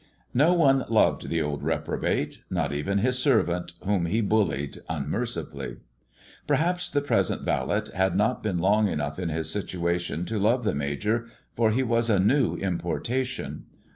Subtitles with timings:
[0.33, 2.41] No one loved the old reprobate.
[2.49, 5.77] Not even his servant, whom he bullied unmercifully.
[6.47, 10.73] Perhaps the present valet had not been long enough in his situation to love the
[10.73, 13.65] Major, for he was a new importation.